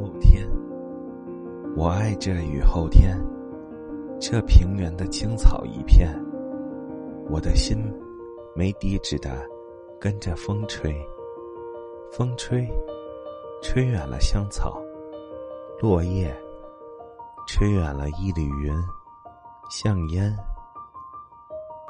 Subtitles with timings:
[0.00, 0.48] 后天。
[1.76, 3.16] 我爱这雨后天
[4.18, 6.08] 这平原的青草一片。
[7.28, 7.78] 我的心
[8.56, 9.46] 没地址的
[10.00, 10.94] 跟着风吹。
[12.10, 12.66] 风吹
[13.62, 14.82] 吹远了香草。
[15.80, 16.34] 落叶
[17.46, 18.72] 吹远了一缕云。
[19.70, 20.34] 像烟